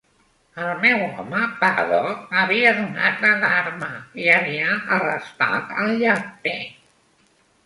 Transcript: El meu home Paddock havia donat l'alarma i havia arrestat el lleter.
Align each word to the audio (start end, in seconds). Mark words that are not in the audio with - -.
El 0.61 0.69
meu 0.85 1.01
home 1.17 1.41
Paddock 1.59 2.33
havia 2.43 2.71
donat 2.79 3.21
l'alarma 3.27 3.91
i 4.25 4.31
havia 4.39 4.73
arrestat 4.97 5.77
el 5.85 5.95
lleter. 6.03 6.57